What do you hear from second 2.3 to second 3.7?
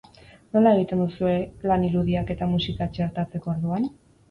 eta musika txertatzeko